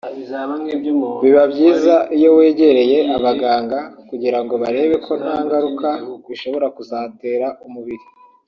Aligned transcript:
biba 1.23 1.43
byiza 1.53 1.95
iyo 2.17 2.29
wegereye 2.37 2.97
abaganga 3.17 3.79
kugirango 4.09 4.53
barebe 4.63 4.95
ko 5.05 5.13
nta 5.21 5.35
ngaruka 5.43 5.89
bishobora 6.29 6.67
kuzatera 6.75 7.47
umubiri 7.67 8.05